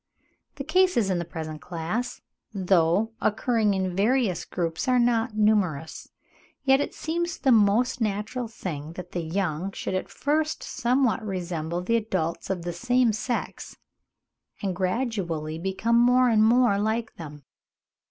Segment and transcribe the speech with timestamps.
[0.55, 2.21] The cases in the present class,
[2.55, 6.09] though occurring in various groups, are not numerous;
[6.63, 11.83] yet it seems the most natural thing that the young should at first somewhat resemble
[11.83, 13.77] the adults of the same sex,
[14.63, 17.43] and gradually become more and more like them.